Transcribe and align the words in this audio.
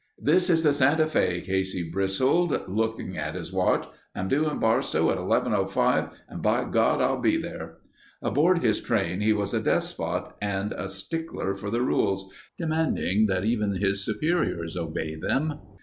"This 0.17 0.49
is 0.49 0.63
the 0.63 0.73
Santa 0.73 1.05
Fe," 1.05 1.41
Casey 1.41 1.87
bristled, 1.87 2.67
looking 2.67 3.17
at 3.17 3.35
his 3.35 3.53
watch. 3.53 3.87
"I'm 4.15 4.27
due 4.29 4.49
in 4.49 4.57
Barstow 4.57 5.11
at 5.11 5.19
11:05 5.19 6.09
and 6.27 6.41
bigod 6.41 7.01
I'll 7.03 7.19
be 7.21 7.37
there." 7.37 7.77
Aboard 8.19 8.63
his 8.63 8.81
train 8.81 9.21
he 9.21 9.31
was 9.31 9.53
a 9.53 9.61
despot 9.61 10.33
and 10.41 10.73
a 10.73 10.89
stickler 10.89 11.53
for 11.53 11.69
the 11.69 11.83
rules, 11.83 12.33
demanding 12.57 13.27
that 13.27 13.45
even 13.45 13.75
his 13.75 14.03
superiors 14.03 14.75
obey 14.75 15.17
them. 15.17 15.59